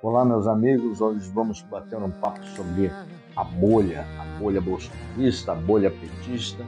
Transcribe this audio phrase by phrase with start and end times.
[0.00, 1.00] Olá, meus amigos.
[1.00, 2.88] Hoje vamos bater um papo sobre
[3.34, 6.64] a bolha, a bolha bolsonarista, a bolha petista.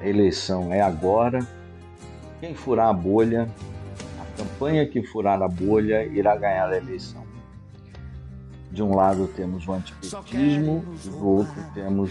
[0.00, 1.46] A eleição é agora.
[2.40, 3.48] Quem furar a bolha,
[4.20, 7.24] a campanha que furar a bolha irá ganhar a eleição.
[8.74, 12.10] De um lado temos o antipetismo e do outro temos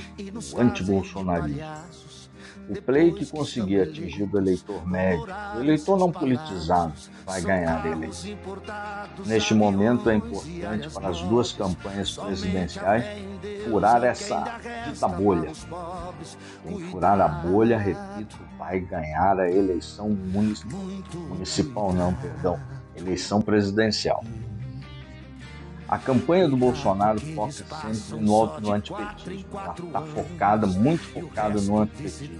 [0.54, 1.62] o antibolsonarismo.
[2.70, 6.94] O play que conseguir atingir o eleitor médio, o eleitor não politizado,
[7.26, 8.38] vai ganhar a eleição.
[9.26, 13.04] Neste momento é importante para as duas campanhas presidenciais
[13.66, 14.46] furar essa
[14.88, 15.52] dita bolha.
[16.66, 20.10] Quem furar a bolha, repito, vai ganhar a eleição
[21.28, 22.58] municipal, não, perdão,
[22.96, 24.24] eleição presidencial.
[25.94, 29.46] A campanha do Bolsonaro foca sempre no no antipetismo.
[29.86, 32.40] Está focada, muito focada no antipetismo,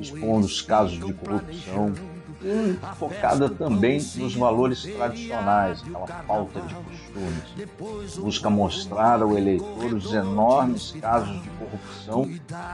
[0.00, 1.94] expondo os casos de corrupção
[2.42, 8.16] e focada também nos valores tradicionais, aquela falta de costumes.
[8.16, 12.28] Busca mostrar ao eleitor os enormes casos de corrupção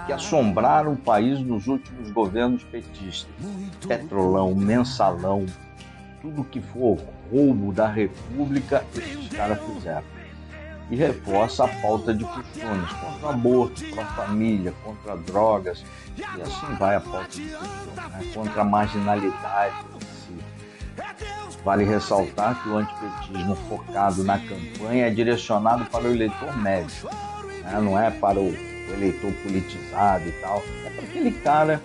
[0.06, 3.30] que assombraram o país nos últimos governos petistas.
[3.86, 5.44] Petrolão, mensalão,
[6.22, 6.98] tudo que for
[7.30, 10.14] roubo da República, esses caras fizeram.
[10.90, 15.84] E reforça a pauta de costumes contra o aborto, contra a família, contra drogas,
[16.16, 18.30] e assim vai a pauta de costumes, né?
[18.34, 19.76] contra a marginalidade
[21.64, 27.08] Vale ressaltar que o antipetismo focado na campanha é direcionado para o eleitor médio,
[27.62, 27.80] né?
[27.80, 28.54] não é para o
[28.92, 31.80] eleitor politizado e tal, é para aquele cara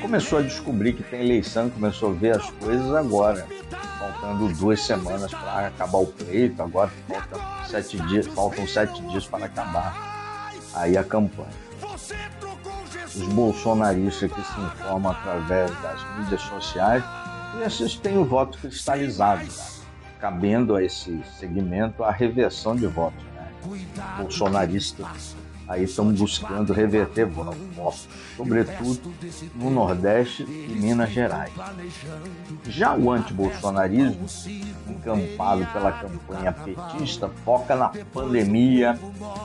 [0.00, 3.46] começou a descobrir que tem eleição, começou a ver as coisas agora,
[3.98, 9.46] faltando duas semanas para acabar o pleito, agora faltam sete dias, faltam sete dias para
[9.46, 10.40] acabar
[10.74, 11.68] aí a campanha.
[13.06, 17.02] Os bolsonaristas que se informam através das mídias sociais,
[17.64, 19.64] esses têm o voto cristalizado, né?
[20.20, 23.24] cabendo a esse segmento a reversão de votos.
[23.34, 23.48] Né?
[24.18, 25.36] Bolsonaristas
[25.68, 29.12] aí estão buscando reverter votos, sobretudo
[29.54, 31.52] no Nordeste e Minas Gerais.
[32.64, 34.26] Já o antibolsonarismo,
[34.88, 38.98] encampado pela campanha petista, foca na pandemia,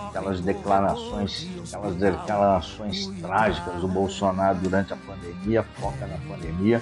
[0.08, 6.81] aquelas declarações, aquelas declarações trágicas do Bolsonaro durante a pandemia, foca na pandemia,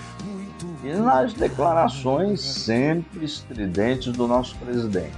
[0.83, 5.17] e nas declarações sempre estridentes do nosso presidente,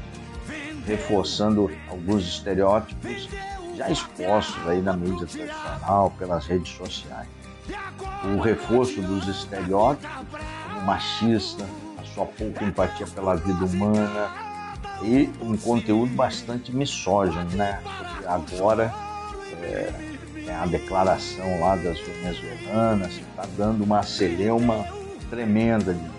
[0.86, 3.28] reforçando alguns estereótipos
[3.76, 7.28] já expostos aí na mídia tradicional, pelas redes sociais.
[8.24, 10.10] O reforço dos estereótipos,
[10.66, 11.66] como machista,
[11.98, 14.32] a sua pouca empatia pela vida humana
[15.02, 17.82] e um conteúdo bastante misógino, né?
[17.84, 18.94] Porque agora
[19.62, 19.94] é,
[20.34, 24.86] tem a declaração lá das venezuelanas, está dando uma celeuma
[25.30, 25.94] tremenda.
[25.94, 26.14] De...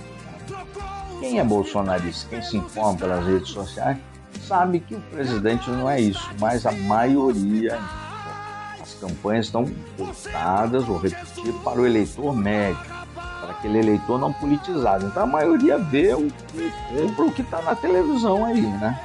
[1.20, 3.98] Quem é bolsonarista, quem se informa pelas redes sociais,
[4.40, 7.78] sabe que o presidente não é isso, mas a maioria,
[8.80, 9.64] as campanhas estão
[9.96, 12.78] voltadas, vou repetir, para o eleitor médio,
[13.14, 15.06] para aquele eleitor não politizado.
[15.06, 19.00] Então a maioria vê o que compra o que está na televisão aí, né?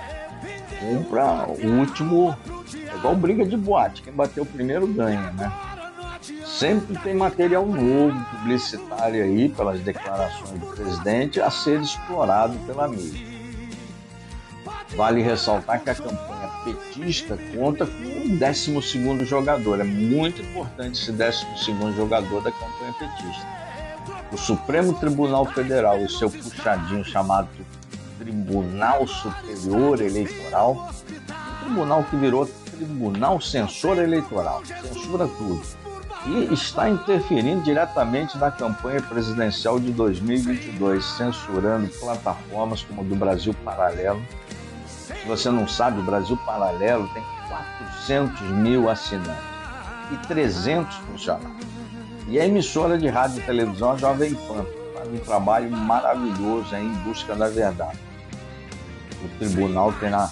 [0.80, 2.36] Compra o último,
[2.74, 5.52] é igual briga de boate, quem bateu primeiro ganha, né?
[6.46, 13.29] Sempre tem material novo, publicitário aí, pelas declarações do presidente, a ser explorado pela mídia.
[14.96, 19.80] Vale ressaltar que a campanha petista conta com um 12 jogador.
[19.80, 23.48] É muito importante esse 12 jogador da campanha petista.
[24.32, 27.48] O Supremo Tribunal Federal e seu puxadinho chamado
[28.20, 30.90] Tribunal Superior Eleitoral,
[31.30, 32.46] um tribunal que virou
[32.80, 35.62] Tribunal Censor Eleitoral, censura tudo,
[36.28, 43.54] e está interferindo diretamente na campanha presidencial de 2022, censurando plataformas como a do Brasil
[43.66, 44.22] Paralelo,
[45.26, 49.44] você não sabe, o Brasil Paralelo tem 400 mil assinantes
[50.12, 51.68] e 300 funcionários.
[52.28, 56.94] E a emissora de rádio e televisão, a Jovem Pan, faz um trabalho maravilhoso em
[57.04, 57.98] busca da verdade.
[59.24, 60.32] O tribunal tem na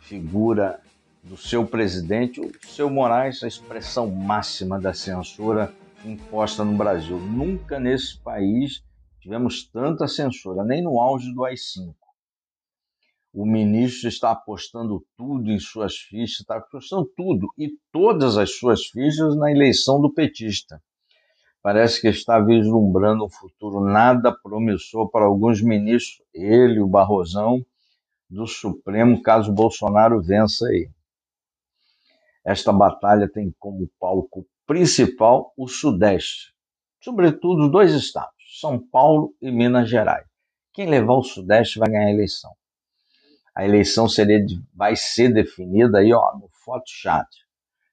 [0.00, 0.80] figura
[1.22, 5.72] do seu presidente, o seu Moraes, a expressão máxima da censura
[6.04, 7.18] imposta no Brasil.
[7.18, 8.82] Nunca nesse país
[9.20, 11.94] tivemos tanta censura, nem no auge do AI-5
[13.36, 18.86] o ministro está apostando tudo em suas fichas, está apostando tudo e todas as suas
[18.86, 20.82] fichas na eleição do petista.
[21.60, 27.62] Parece que está vislumbrando um futuro nada promissor para alguns ministros, ele, o Barrosão,
[28.30, 30.88] do Supremo, caso Bolsonaro vença aí.
[32.42, 36.54] Esta batalha tem como palco principal o Sudeste,
[37.02, 40.26] sobretudo dois estados, São Paulo e Minas Gerais.
[40.72, 42.56] Quem levar o Sudeste vai ganhar a eleição.
[43.56, 44.44] A eleição seria,
[44.74, 47.26] vai ser definida aí, ó, no Photochat.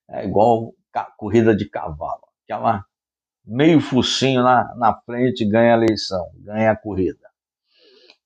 [0.09, 0.75] É igual
[1.15, 2.27] corrida de cavalo.
[2.43, 2.85] Aquela
[3.45, 7.29] meio focinho na, na frente ganha a eleição, ganha a corrida.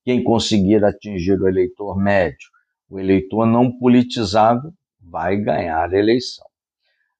[0.04, 2.50] Quem conseguir atingir o eleitor médio,
[2.89, 6.48] o eleitor não politizado, vai ganhar a eleição.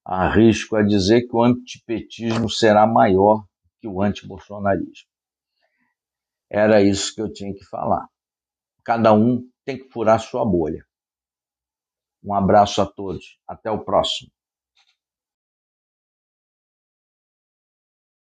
[0.04, 3.46] Arrisco a dizer que o antipetismo será maior
[3.80, 5.10] que o antibolsonarismo.
[6.50, 8.08] Era isso que eu tinha que falar.
[8.84, 10.88] Cada um tem que furar sua bolha.
[12.24, 13.38] Um abraço a todos.
[13.46, 14.32] Até o próximo.